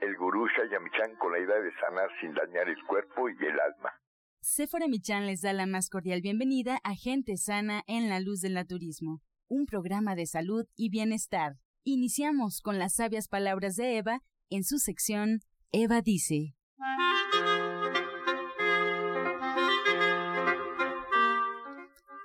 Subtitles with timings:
[0.00, 3.92] el gurú Shayamichan con la idea de sanar sin dañar el cuerpo y el alma.
[4.40, 8.54] Sephora Michan les da la más cordial bienvenida a Gente Sana en la Luz del
[8.54, 11.56] Naturismo, un programa de salud y bienestar.
[11.84, 14.20] Iniciamos con las sabias palabras de Eva
[14.50, 15.40] en su sección
[15.72, 16.54] Eva dice.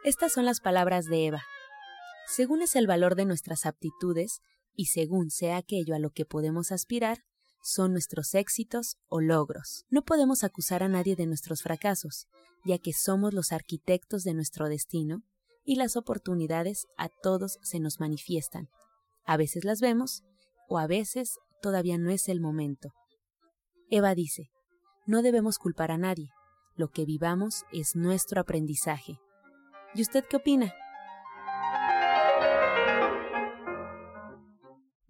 [0.04, 1.44] Estas son las palabras de Eva.
[2.28, 4.42] Según es el valor de nuestras aptitudes
[4.76, 7.20] y según sea aquello a lo que podemos aspirar,
[7.64, 9.86] son nuestros éxitos o logros.
[9.90, 12.28] No podemos acusar a nadie de nuestros fracasos,
[12.66, 15.24] ya que somos los arquitectos de nuestro destino
[15.64, 18.68] y las oportunidades a todos se nos manifiestan.
[19.26, 20.24] A veces las vemos
[20.68, 22.94] o a veces todavía no es el momento.
[23.90, 24.50] Eva dice,
[25.06, 26.30] no debemos culpar a nadie,
[26.76, 29.20] lo que vivamos es nuestro aprendizaje.
[29.96, 30.74] ¿Y usted qué opina?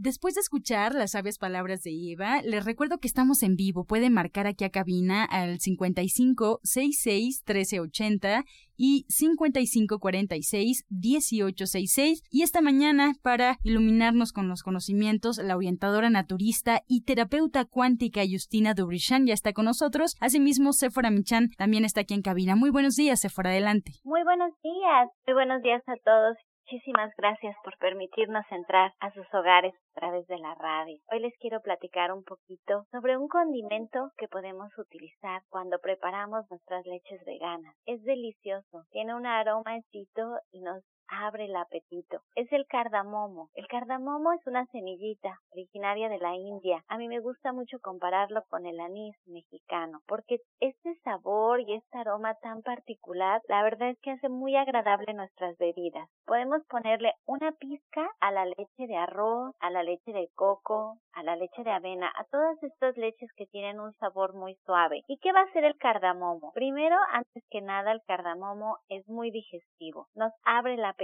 [0.04, 3.86] Después de escuchar las sabias palabras de Eva, les recuerdo que estamos en vivo.
[3.86, 8.44] Pueden marcar aquí a cabina al 55 66 1380
[8.76, 12.22] y 55 46 1866.
[12.30, 18.74] Y esta mañana, para iluminarnos con los conocimientos, la orientadora naturista y terapeuta cuántica Justina
[18.74, 20.18] Dubrichan ya está con nosotros.
[20.20, 22.58] Asimismo, Sephora Michan también está aquí en cabina.
[22.58, 23.94] Muy buenos días, Sephora, adelante.
[24.04, 26.36] Muy buenos días, muy buenos días a todos.
[26.74, 30.98] Muchísimas gracias por permitirnos entrar a sus hogares a través de la radio.
[31.12, 36.84] Hoy les quiero platicar un poquito sobre un condimento que podemos utilizar cuando preparamos nuestras
[36.88, 37.76] leches veganas.
[37.86, 40.84] Es delicioso, tiene un aroma exquisito y nos
[41.22, 42.22] abre el apetito.
[42.36, 43.50] Es el cardamomo.
[43.54, 46.84] El cardamomo es una semillita originaria de la India.
[46.88, 51.98] A mí me gusta mucho compararlo con el anís mexicano, porque este sabor y este
[51.98, 56.10] aroma tan particular, la verdad es que hace muy agradable nuestras bebidas.
[56.26, 61.24] Podemos ponerle una pizca a la leche de arroz, a la leche de coco, a
[61.24, 65.04] la leche de avena, a todas estas leches que tienen un sabor muy suave.
[65.08, 66.52] ¿Y qué va a hacer el cardamomo?
[66.54, 70.08] Primero, antes que nada, el cardamomo es muy digestivo.
[70.16, 71.03] Nos abre el apetito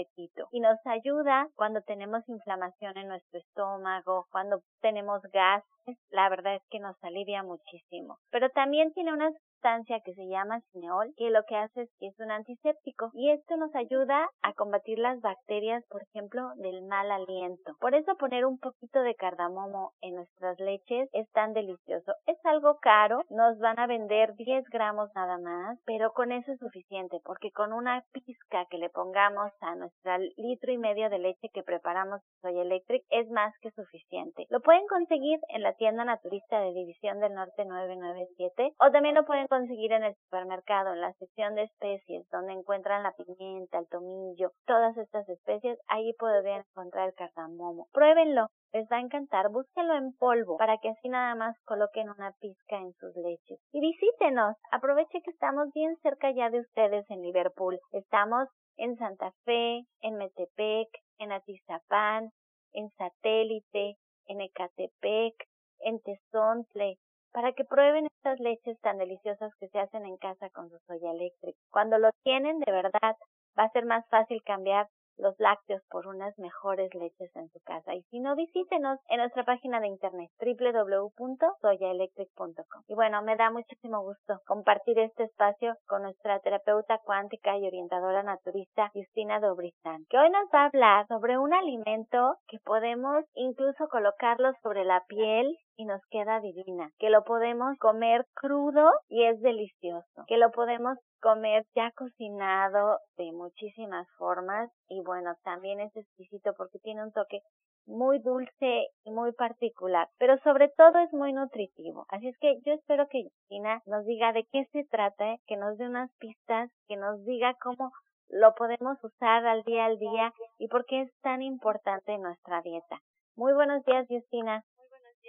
[0.52, 5.64] y nos ayuda cuando tenemos inflamación en nuestro estómago, cuando tenemos gas.
[6.10, 8.18] La verdad es que nos alivia muchísimo.
[8.32, 12.08] Pero también tiene una sustancia que se llama cineol, que lo que hace es que
[12.08, 17.12] es un antiséptico y esto nos ayuda a combatir las bacterias, por ejemplo, del mal
[17.12, 17.74] aliento.
[17.80, 22.14] Por eso poner un poquito de cardamomo en nuestras leches es tan delicioso.
[22.26, 26.60] Es algo caro, nos van a vender 10 gramos nada más, pero con eso es
[26.60, 31.50] suficiente porque con una pizca que le pongamos a nuestra litro y medio de leche
[31.54, 34.46] que preparamos Soy Electric es más que suficiente.
[34.50, 39.26] Lo pueden conseguir en la tienda naturista de División del Norte 997 o también lo
[39.26, 43.88] pueden conseguir en el supermercado, en la sección de especies, donde encuentran la pimienta, el
[43.90, 47.88] tomillo, todas estas especies, ahí podrían encontrar el cardamomo.
[47.92, 52.32] Pruébenlo, les va a encantar, búsquenlo en polvo para que así nada más coloquen una
[52.40, 53.60] pizca en sus leches.
[53.74, 57.80] Y visítenos, aproveche que estamos bien cerca ya de ustedes en Liverpool.
[57.92, 60.88] Estamos en Santa Fe, en Metepec,
[61.18, 62.30] en Atizapán,
[62.74, 63.96] en Satélite,
[64.28, 65.34] en Ecatepec,
[65.80, 66.98] en Tezontle,
[67.32, 71.12] para que prueben estas leches tan deliciosas que se hacen en casa con su soya
[71.12, 71.60] eléctrica.
[71.72, 73.16] Cuando lo tienen, de verdad,
[73.58, 74.88] va a ser más fácil cambiar
[75.20, 77.94] los lácteos por unas mejores leches en su casa.
[77.94, 82.84] Y si no, visítenos en nuestra página de internet www.soyaelectric.com.
[82.88, 88.24] Y bueno, me da muchísimo gusto compartir este espacio con nuestra terapeuta cuántica y orientadora
[88.24, 93.88] naturista Justina Dobristán, que hoy nos va a hablar sobre un alimento que podemos incluso
[93.90, 99.42] colocarlo sobre la piel y nos queda divina, que lo podemos comer crudo y es
[99.42, 106.54] delicioso, que lo podemos comer ya cocinado de muchísimas formas y bueno, también es exquisito
[106.58, 107.42] porque tiene un toque
[107.86, 112.06] muy dulce y muy particular, pero sobre todo es muy nutritivo.
[112.10, 115.78] Así es que yo espero que Justina nos diga de qué se trata, que nos
[115.78, 117.92] dé unas pistas, que nos diga cómo
[118.30, 122.62] lo podemos usar al día al día y por qué es tan importante en nuestra
[122.62, 123.02] dieta.
[123.36, 124.64] Muy buenos días, Justina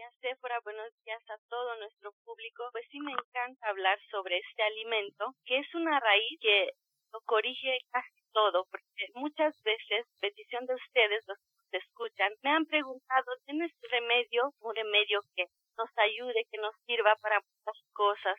[0.00, 0.41] días.
[0.64, 2.69] Buenos días a todo nuestro público.
[2.73, 6.70] Pues sí me encanta hablar sobre este alimento, que es una raíz que
[7.12, 11.38] lo corrige casi todo, porque muchas veces, petición de ustedes, los
[11.70, 14.55] que escuchan, me han preguntado, ¿tienes remedio?
[14.61, 18.37] Un remedio que nos ayude, que nos sirva para muchas cosas,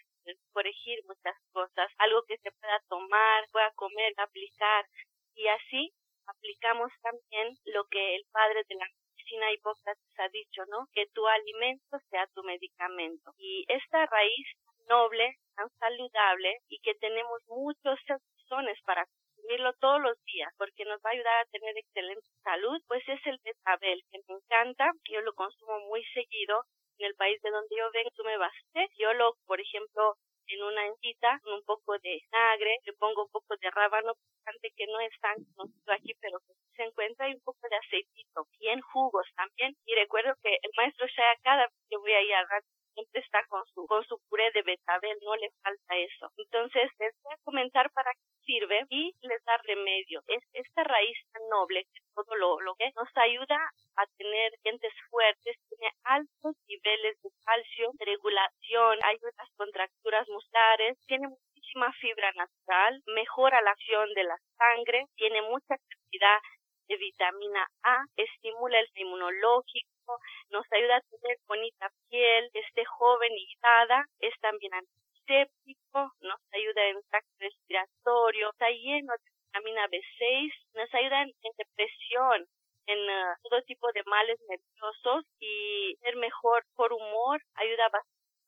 [0.53, 4.85] corregir muchas cosas, algo que se pueda tomar, pueda comer, aplicar
[5.35, 5.93] y así
[6.25, 8.87] aplicamos también lo que el padre de la
[9.31, 10.87] medicina Hipócrates ha dicho, ¿no?
[10.93, 13.31] Que tu alimento sea tu medicamento.
[13.37, 14.47] Y esta raíz
[14.89, 20.99] noble, tan saludable y que tenemos muchas razones para consumirlo todos los días porque nos
[20.99, 25.21] va a ayudar a tener excelente salud, pues es el betabel que me encanta, yo
[25.21, 26.63] lo consumo muy seguido
[26.97, 30.15] en el país de donde yo vengo, me basté, yo lo, por ejemplo,
[30.47, 34.71] en una enchita con un poco de vinagre, le pongo un poco de rábano picante
[34.75, 38.47] que no es tan conocido aquí, pero que se encuentra y un poco de aceitito,
[38.59, 39.75] bien jugos también.
[39.85, 42.45] Y recuerdo que el maestro Shaya cada que voy a ir a
[42.93, 46.31] siempre está con su, con su puré de betabel, no le falta eso.
[46.37, 50.21] Entonces, les voy a comentar para qué sirve y les da remedio.
[50.27, 53.57] Es esta raíz tan noble todo lo, lo que nos ayuda
[53.95, 60.97] a tener dientes fuertes, tiene altos niveles de calcio, regulación, ayuda a las contracturas musculares,
[61.07, 66.39] tiene muchísima fibra natural, mejora la acción de la sangre, tiene mucha cantidad
[66.87, 73.47] de vitamina A, estimula el inmunológico, nos ayuda a tener bonita piel, esté joven y
[73.61, 80.93] dada, es también antiséptico, nos ayuda en tracto respiratorio, está lleno de vitamina B6, nos
[80.93, 82.45] ayuda en, depresión,
[82.87, 87.89] en uh, todo tipo de males nerviosos y ser mejor por humor, ayuda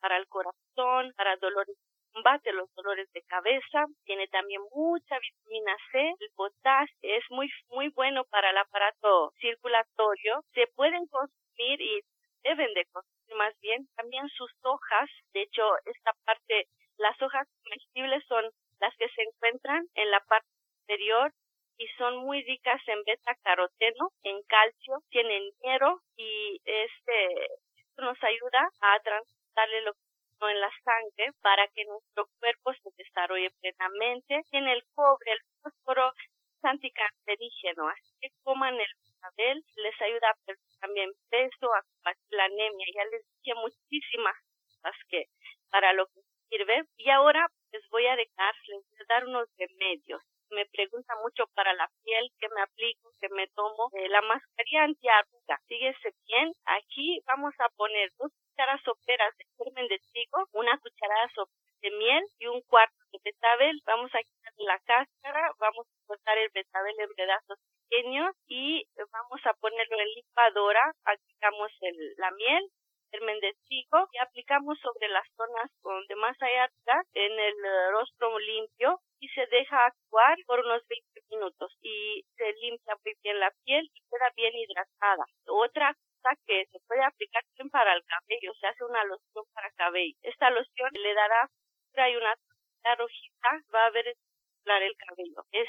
[0.01, 1.77] para el corazón, para dolores
[2.13, 7.89] combate los dolores de cabeza, tiene también mucha vitamina C, el potasio es muy muy
[7.89, 12.01] bueno para el aparato circulatorio, se pueden consumir y
[12.43, 16.67] deben de consumir más bien también sus hojas, de hecho esta parte
[16.97, 18.45] las hojas comestibles son
[18.79, 20.47] las que se encuentran en la parte
[20.81, 21.31] superior
[21.77, 27.45] y son muy ricas en beta caroteno, en calcio, tienen hierro y este
[27.77, 29.99] esto nos ayuda a transportarle lo que
[30.49, 34.41] en la sangre para que nuestro cuerpo se desarrolle plenamente.
[34.49, 38.87] Tiene el cobre, el fósforo, es anticancerígeno, así que coman el
[39.23, 42.87] betabel, les ayuda a perder también peso, a combatir la anemia.
[42.93, 44.35] Ya les dije muchísimas
[44.81, 45.25] cosas que
[45.69, 46.83] para lo que sirve.
[46.97, 50.21] Y ahora les voy a dejar, les voy a dar unos remedios
[50.53, 53.89] me pregunta mucho para la piel que me aplico, que me tomo.
[53.93, 56.53] Eh, la mascarilla antiarruga, síguese bien.
[56.65, 61.27] Aquí vamos a poner dos cucharas soperas de germen de trigo, una cucharada
[61.81, 63.81] de miel y un cuarto de betabel.
[63.85, 67.57] Vamos a quitar la cáscara, vamos a cortar el betabel en pedazos
[67.89, 70.91] pequeños y vamos a ponerlo en licuadora.
[71.03, 72.69] Aplicamos el, la miel,
[73.11, 77.55] germen de trigo y aplicamos sobre las zonas donde más hay arrugas en el
[77.91, 83.39] rostro limpio y se deja actuar por unos 20 minutos y se limpia muy bien
[83.39, 85.25] la piel y queda bien hidratada.
[85.47, 85.95] Otra
[86.45, 90.15] que se puede aplicar también para el cabello, se hace una loción para cabello.
[90.21, 91.49] Esta loción le dará
[92.09, 92.35] y una
[92.97, 95.43] rojita, va a ver el cabello.
[95.51, 95.67] Es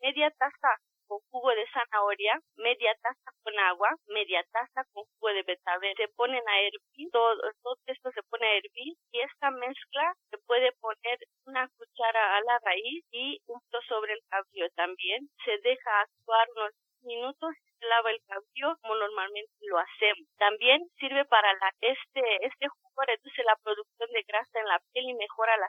[0.00, 0.76] media taza
[1.06, 5.94] con jugo de zanahoria, media taza con agua, media taza con jugo de betabel.
[5.96, 10.38] Se ponen a hervir, todo, todo esto se pone a hervir y esta mezcla se
[10.46, 15.28] puede poner una cuchara a la raíz y un sobre el cabello también.
[15.44, 16.72] Se deja actuar unos
[17.02, 20.28] minutos se lava el cabello como normalmente lo hacemos.
[20.38, 25.08] También sirve para la este este jugo reduce la producción de grasa en la piel
[25.08, 25.68] y mejora la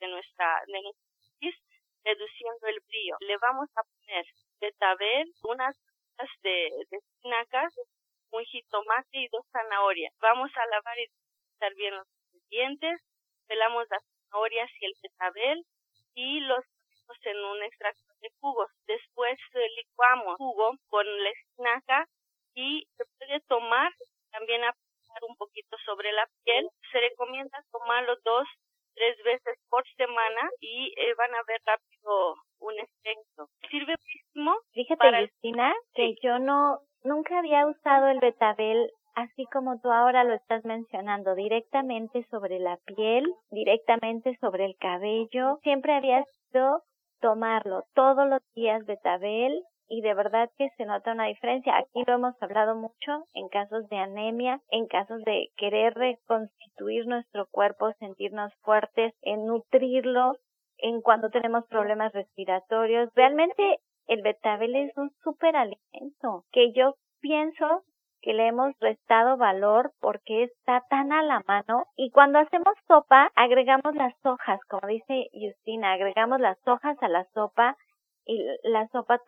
[0.00, 1.10] de nuestra de nuestra
[2.04, 3.16] reduciendo el brillo.
[3.20, 4.24] Le vamos a poner
[4.60, 5.76] betabel, unas
[6.42, 7.74] de, de espinacas,
[8.30, 10.14] un jitomate y dos zanahorias.
[10.20, 11.06] Vamos a lavar y
[11.56, 12.06] echar bien los
[12.48, 13.00] dientes,
[13.46, 15.64] pelamos las zanahorias y el betabel
[16.14, 16.64] y los
[17.10, 18.70] ponemos en un extracto de jugos.
[18.86, 19.38] Después
[19.76, 22.06] licuamos jugo con la espinaca
[22.54, 23.92] y se puede tomar,
[24.30, 26.68] también aplicar un poquito sobre la piel.
[26.92, 28.46] Se recomienda tomarlo dos,
[28.94, 33.48] tres veces por semana y eh, van a ver rápido un efecto.
[33.70, 34.56] Sirve muchísimo.
[34.72, 40.24] Fíjate, para Justina, que yo no, nunca había usado el betabel así como tú ahora
[40.24, 45.58] lo estás mencionando, directamente sobre la piel, directamente sobre el cabello.
[45.62, 46.82] Siempre había sido
[47.20, 51.76] tomarlo todos los días betabel y de verdad que se nota una diferencia.
[51.76, 57.46] Aquí lo hemos hablado mucho en casos de anemia, en casos de querer reconstituir nuestro
[57.50, 60.36] cuerpo, sentirnos fuertes, en nutrirlo,
[60.78, 63.10] en cuando tenemos problemas respiratorios.
[63.14, 67.82] Realmente el betabel es un superalimento que yo pienso
[68.22, 73.30] que le hemos restado valor porque está tan a la mano y cuando hacemos sopa
[73.34, 77.76] agregamos las hojas, como dice Justina, agregamos las hojas a la sopa
[78.26, 79.18] y la sopa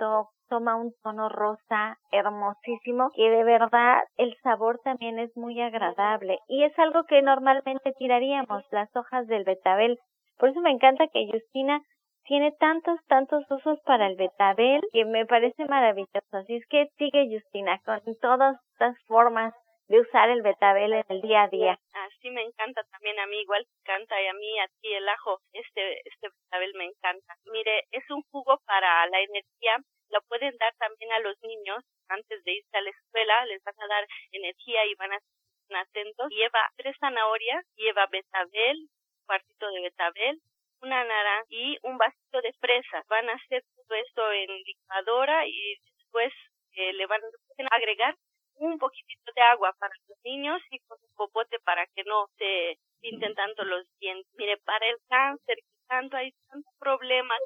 [0.49, 6.65] toma un tono rosa hermosísimo y de verdad el sabor también es muy agradable y
[6.65, 9.99] es algo que normalmente tiraríamos las hojas del betabel.
[10.39, 11.81] Por eso me encanta que Justina
[12.25, 16.37] tiene tantos, tantos usos para el betabel que me parece maravilloso.
[16.37, 19.55] Así es que sigue Justina con todas estas formas
[19.89, 21.79] de usar el betabel en el día a día.
[21.93, 25.09] Así me encanta también a mí, igual me encanta y a mí, a ti el
[25.09, 27.35] ajo, este, este betabel me encanta.
[27.53, 29.77] Mire, es un jugo para la energía,
[30.09, 33.75] lo pueden dar también a los niños antes de irse a la escuela, les van
[33.81, 36.29] a dar energía y van a estar atentos.
[36.31, 38.89] Lleva tres zanahorias, lleva betabel,
[39.27, 40.41] cuartito de betabel,
[40.83, 43.05] una naranja y un vasito de fresa.
[43.09, 46.33] Van a hacer todo esto en licuadora y después
[46.75, 48.17] eh, le van a agregar
[48.57, 52.79] un poquitito de agua para los niños y con un popote para que no se
[53.01, 54.31] pinten tanto los dientes.
[54.35, 55.59] Mire, para el cáncer,
[55.89, 57.39] tanto hay tantos problemas,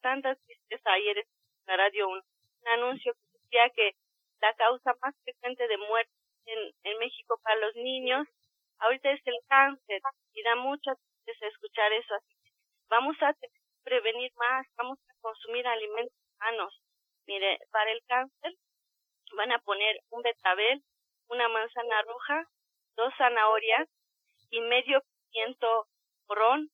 [0.00, 0.92] tantas tristeza.
[0.92, 1.24] Ayer en
[1.66, 2.22] la radio un,
[2.74, 3.92] anuncio que decía que
[4.40, 6.12] la causa más frecuente de muerte
[6.46, 8.26] en, en México para los niños
[8.82, 10.00] ahorita es el cáncer
[10.34, 12.14] y da mucha tristeza escuchar eso.
[12.14, 12.34] Así
[12.92, 13.34] vamos a
[13.84, 16.78] prevenir más, vamos a consumir alimentos sanos.
[17.26, 18.52] Mire, para el cáncer
[19.34, 20.82] van a poner un betabel,
[21.28, 22.44] una manzana roja,
[22.94, 23.88] dos zanahorias
[24.50, 25.86] y medio pimiento
[26.28, 26.68] morón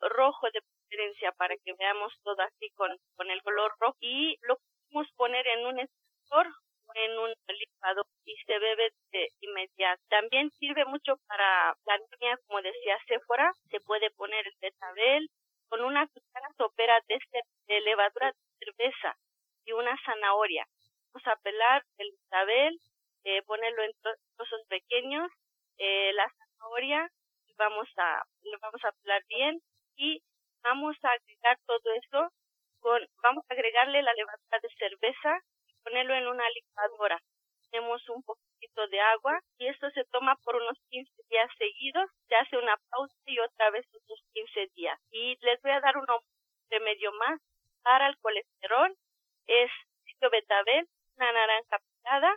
[0.00, 4.56] rojo de preferencia para que veamos todo así con, con el color rojo y lo
[4.58, 6.46] podemos poner en un extractor
[6.86, 10.00] o en un licuador y se bebe de inmediato.
[10.10, 15.28] También sirve mucho para la niña, como decía Sephora, se puede poner el betabel,
[15.68, 17.18] con una cuchara sopera de,
[17.66, 19.16] de levadura de cerveza
[19.64, 20.66] y una zanahoria.
[21.12, 22.80] Vamos a pelar el betabel,
[23.24, 23.92] eh, ponerlo en
[24.36, 25.30] trozos pequeños,
[25.78, 27.10] eh, la zanahoria,
[27.56, 29.60] vamos a, lo vamos a pelar bien
[29.96, 30.22] y
[30.62, 32.28] vamos a agregar todo esto
[32.80, 37.20] con, vamos a agregarle la levadura de cerveza y ponerlo en una licuadora.
[37.70, 42.36] Tenemos un poquito de agua y esto se toma por unos 15 días seguidos, se
[42.36, 44.98] hace una pausa y otra vez otros 15 días.
[45.10, 46.06] Y les voy a dar un
[46.70, 47.40] remedio más
[47.82, 48.96] para el colesterol,
[49.46, 49.70] es
[50.30, 52.36] betabel, una naranja picada,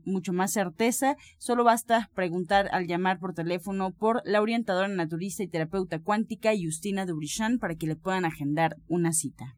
[0.06, 1.18] mucho más certeza.
[1.40, 7.06] Solo basta preguntar al llamar por teléfono por la orientadora naturista y terapeuta cuántica Justina
[7.06, 9.58] Dubrichan para que le puedan agendar una cita.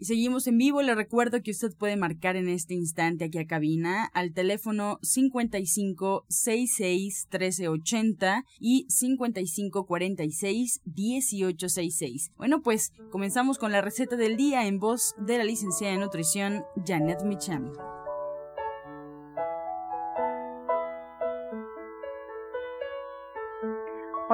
[0.00, 0.82] seguimos en vivo.
[0.82, 6.26] Le recuerdo que usted puede marcar en este instante aquí a cabina al teléfono 55
[6.28, 12.32] 66 1380 y 55 46 1866.
[12.36, 16.64] Bueno, pues comenzamos con la receta del día en voz de la licenciada en nutrición
[16.86, 17.72] Janet Micham.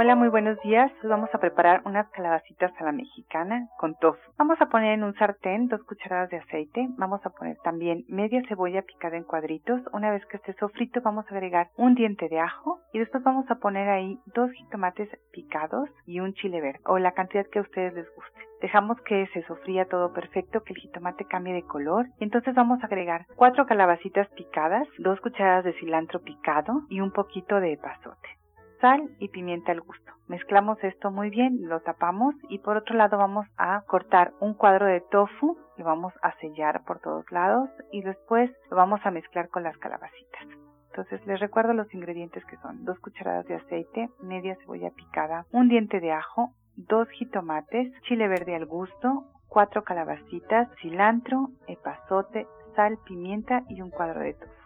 [0.02, 0.90] Hola, muy buenos días.
[1.02, 4.18] Vamos a preparar unas calabacitas a la mexicana con tofu.
[4.38, 6.88] Vamos a poner en un sartén dos cucharadas de aceite.
[6.96, 9.82] Vamos a poner también media cebolla picada en cuadritos.
[9.92, 13.44] Una vez que esté sofrito, vamos a agregar un diente de ajo y después vamos
[13.50, 17.62] a poner ahí dos jitomates picados y un chile verde o la cantidad que a
[17.62, 18.40] ustedes les guste.
[18.62, 22.06] Dejamos que se sofría todo perfecto, que el jitomate cambie de color.
[22.20, 27.60] Entonces vamos a agregar cuatro calabacitas picadas, dos cucharadas de cilantro picado y un poquito
[27.60, 28.39] de pasote
[28.80, 30.12] sal y pimienta al gusto.
[30.28, 34.86] Mezclamos esto muy bien, lo tapamos y por otro lado vamos a cortar un cuadro
[34.86, 39.48] de tofu, lo vamos a sellar por todos lados y después lo vamos a mezclar
[39.48, 40.46] con las calabacitas.
[40.90, 45.68] Entonces les recuerdo los ingredientes que son dos cucharadas de aceite, media cebolla picada, un
[45.68, 53.62] diente de ajo, dos jitomates, chile verde al gusto, cuatro calabacitas, cilantro, epazote, sal, pimienta
[53.68, 54.59] y un cuadro de tofu.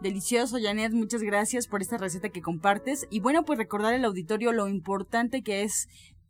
[0.00, 3.06] Delicioso, Janet, muchas gracias por esta receta que compartes.
[3.10, 5.88] Y bueno, pues recordar al auditorio lo importante que es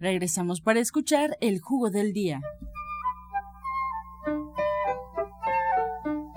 [0.00, 2.38] Regresamos para escuchar el jugo del día.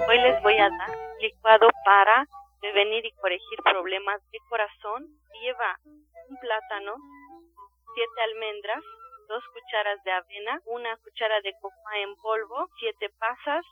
[0.09, 0.89] Hoy les voy a dar
[1.21, 2.25] licuado para
[2.59, 5.05] prevenir y corregir problemas de corazón.
[5.43, 6.95] Lleva un plátano,
[7.93, 8.83] siete almendras,
[9.29, 13.63] dos cucharas de avena, una cuchara de coca en polvo, siete pasas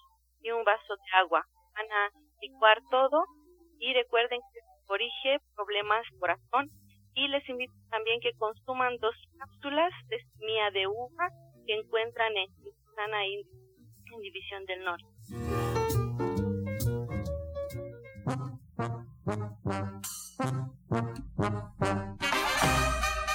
[0.43, 1.43] y un vaso de agua.
[1.73, 3.25] Van a licuar todo
[3.79, 6.69] y recuerden que corrige problemas corazón
[7.15, 11.29] y les invito también que consuman dos cápsulas de semilla de uva
[11.65, 12.47] que encuentran en
[12.95, 15.05] Sana en División del Norte.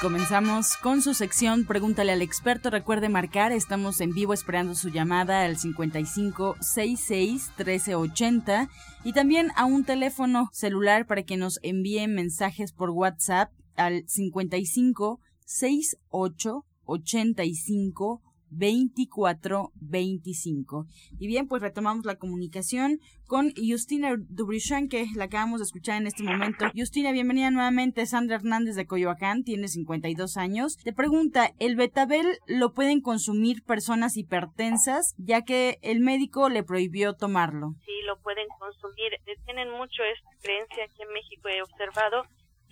[0.04, 2.68] Comenzamos con su sección Pregúntale al experto.
[2.68, 8.68] Recuerde marcar, estamos en vivo esperando su llamada al 5566 1380
[9.02, 15.20] y también a un teléfono celular para que nos envíen mensajes por WhatsApp al 55
[15.44, 18.22] 68 85
[18.56, 20.86] 24 25.
[21.18, 26.06] Y bien, pues retomamos la comunicación con Justina Dubrichan, que la acabamos de escuchar en
[26.06, 26.66] este momento.
[26.76, 28.06] Justina, bienvenida nuevamente.
[28.06, 30.76] Sandra Hernández de Coyoacán, tiene 52 años.
[30.76, 37.14] Te pregunta, ¿el betabel lo pueden consumir personas hipertensas, ya que el médico le prohibió
[37.14, 37.74] tomarlo?
[37.84, 39.12] Sí, lo pueden consumir.
[39.44, 42.24] Tienen mucho esta creencia que en México he observado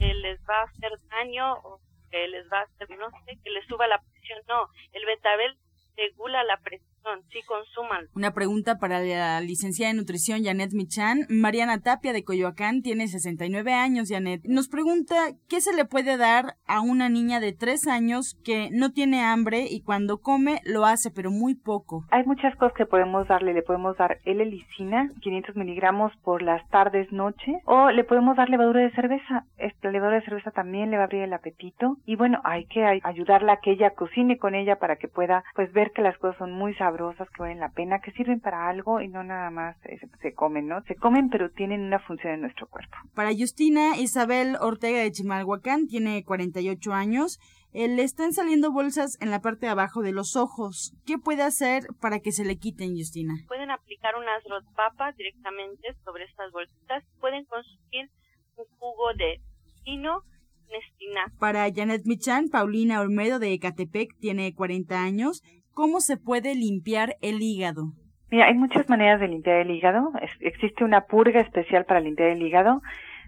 [0.03, 3.51] que les va a hacer daño o que les va a hacer, no sé, que
[3.51, 4.41] les suba la presión.
[4.49, 5.57] No, el betabel
[5.97, 6.92] regula la presión
[7.31, 8.07] sí consuman.
[8.15, 11.27] Una pregunta para la licenciada de nutrición Janet Michan.
[11.29, 14.43] Mariana Tapia de Coyoacán tiene 69 años, Janet.
[14.45, 15.15] Nos pregunta
[15.49, 19.67] qué se le puede dar a una niña de 3 años que no tiene hambre
[19.69, 22.05] y cuando come lo hace, pero muy poco.
[22.11, 23.53] Hay muchas cosas que podemos darle.
[23.53, 28.81] Le podemos dar L-licina, 500 miligramos por las tardes, noche, o le podemos dar levadura
[28.81, 29.45] de cerveza.
[29.59, 31.97] Esta levadura de cerveza también le va a abrir el apetito.
[32.07, 35.73] Y bueno, hay que ayudarla a que ella cocine con ella para que pueda pues
[35.73, 38.69] ver que las cosas son muy sabrosas sabrosas que valen la pena, que sirven para
[38.69, 40.83] algo y no nada más eh, se, comen, ¿no?
[40.83, 42.97] Se comen pero tienen una función en nuestro cuerpo.
[43.15, 47.39] Para Justina Isabel Ortega de Chimalhuacán, tiene 48 años.
[47.73, 50.95] Eh, le están saliendo bolsas en la parte de abajo de los ojos.
[51.07, 53.33] ¿Qué puede hacer para que se le quiten, Justina?
[53.49, 57.03] Pueden aplicar unas rodpapas directamente sobre estas bolsitas.
[57.21, 58.11] Pueden consumir
[58.57, 59.41] un jugo de
[59.85, 60.23] pino
[60.69, 61.33] espinaca.
[61.39, 65.43] Para Janet Michan, Paulina Olmedo de Ecatepec tiene 40 años.
[65.75, 67.93] ¿Cómo se puede limpiar el hígado?
[68.31, 70.13] Mira, hay muchas maneras de limpiar el hígado.
[70.41, 72.83] existe una purga especial para limpiar el hígado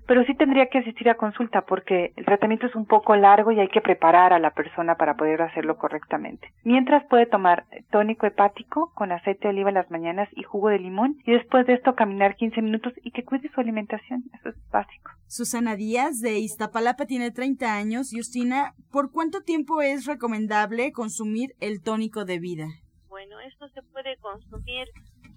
[0.07, 3.61] pero sí tendría que asistir a consulta porque el tratamiento es un poco largo y
[3.61, 6.53] hay que preparar a la persona para poder hacerlo correctamente.
[6.63, 10.79] Mientras puede tomar tónico hepático con aceite de oliva en las mañanas y jugo de
[10.79, 14.25] limón y después de esto caminar 15 minutos y que cuide su alimentación.
[14.35, 15.11] Eso es básico.
[15.27, 18.11] Susana Díaz de Iztapalapa tiene 30 años.
[18.13, 22.67] Justina, ¿por cuánto tiempo es recomendable consumir el tónico de vida?
[23.09, 24.89] Bueno, esto se puede consumir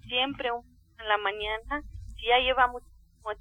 [0.06, 1.82] siempre en la mañana.
[2.16, 2.86] Si ya lleva mucho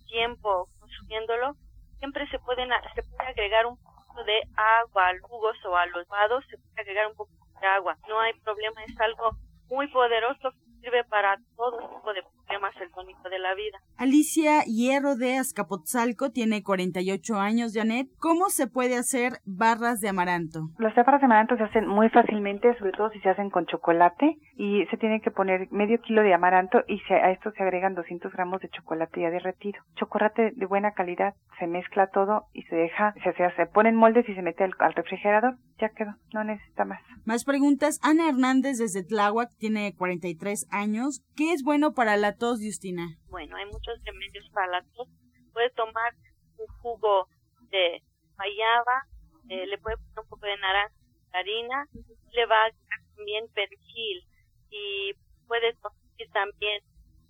[0.06, 1.56] tiempo consumiéndolo,
[2.00, 2.70] siempre se pueden
[3.04, 7.08] puede agregar un poco de agua al jugos o a los vados, se puede agregar
[7.08, 7.98] un poco de agua.
[8.08, 9.32] No hay problema, es algo
[9.70, 13.78] muy poderoso sirve para todo tipo de problemas el tónico de la vida.
[13.98, 18.08] Alicia Hierro de Azcapotzalco tiene 48 años, Janet.
[18.20, 20.70] ¿Cómo se puede hacer barras de amaranto?
[20.80, 24.38] Las barras de amaranto se hacen muy fácilmente, sobre todo si se hacen con chocolate
[24.56, 28.32] y se tiene que poner medio kilo de amaranto y a esto se agregan 200
[28.32, 29.82] gramos de chocolate ya derretido.
[29.96, 34.28] Chocolate de buena calidad, se mezcla todo y se deja, se, se, se ponen moldes
[34.30, 35.56] y se mete al, al refrigerador.
[35.80, 37.02] Ya quedó, no necesita más.
[37.26, 38.00] Más preguntas.
[38.02, 41.24] Ana Hernández desde Tláhuac tiene 43 años.
[41.36, 43.18] ¿Qué es bueno para la tos, Justina?
[43.30, 45.08] Bueno, hay muchos remedios para la tos.
[45.54, 46.14] Puede tomar
[46.58, 47.28] un jugo
[47.70, 48.02] de
[48.36, 49.04] guayaba,
[49.50, 50.96] eh, le puede poner un poco de naranja,
[51.34, 51.86] harina,
[52.32, 52.72] le va a
[53.16, 54.26] también perejil
[54.70, 55.14] y
[55.48, 55.98] puede tomar
[56.34, 56.82] también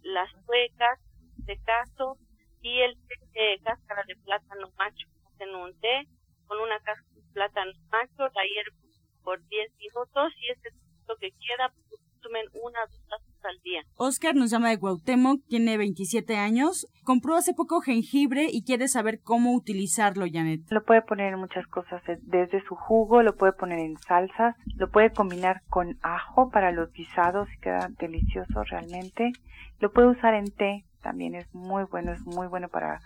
[0.01, 0.99] las huecas
[1.37, 2.17] de caso
[2.61, 5.07] y el té de cáscara de plátano macho.
[5.39, 6.07] en un té
[6.47, 8.75] con una cáscara de plátano macho, la hierba
[9.23, 10.75] por 10 minutos y este es
[11.07, 13.81] lo que queda, consumen una o dos al día.
[13.95, 19.21] Oscar nos llama de Cuauhtémoc, tiene 27 años, compró hace poco jengibre y quiere saber
[19.21, 20.61] cómo utilizarlo, Janet.
[20.69, 24.89] Lo puede poner en muchas cosas, desde su jugo, lo puede poner en salsas, lo
[24.89, 29.31] puede combinar con ajo para los guisados y queda delicioso realmente.
[29.79, 32.99] Lo puede usar en té, también es muy bueno, es muy bueno para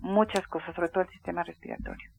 [0.00, 2.10] muchas cosas, sobre todo el sistema respiratorio.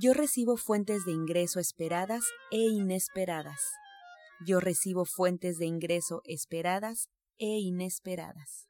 [0.01, 3.61] Yo recibo fuentes de ingreso esperadas e inesperadas.
[4.47, 8.69] Yo recibo fuentes de ingreso esperadas e inesperadas.